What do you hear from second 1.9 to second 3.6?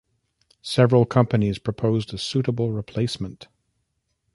a suitable replacement.